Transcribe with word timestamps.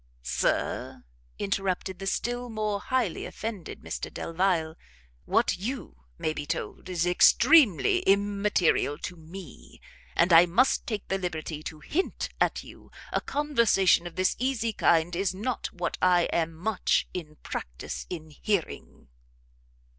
"Sir," 0.23 1.03
interrupted 1.37 1.99
the 1.99 2.07
still 2.07 2.49
more 2.49 2.79
highly 2.79 3.23
offended 3.23 3.81
Mr 3.81 4.11
Delvile, 4.11 4.75
"what 5.25 5.59
you 5.59 6.05
may 6.17 6.33
be 6.33 6.47
told 6.47 6.89
is 6.89 7.05
extremely 7.05 7.99
immaterial 7.99 8.97
to 8.97 9.15
me; 9.15 9.79
and 10.15 10.33
I 10.33 10.47
must 10.47 10.87
take 10.87 11.07
the 11.07 11.19
liberty 11.19 11.61
to 11.61 11.81
hint 11.81 12.29
to 12.39 12.67
you, 12.67 12.89
a 13.13 13.21
conversation 13.21 14.07
of 14.07 14.15
this 14.15 14.35
easy 14.39 14.73
kind 14.73 15.15
is 15.15 15.35
not 15.35 15.71
what 15.71 15.99
I 16.01 16.23
am 16.33 16.55
much 16.55 17.07
in 17.13 17.35
practice 17.43 18.07
in 18.09 18.31
hearing." 18.31 19.07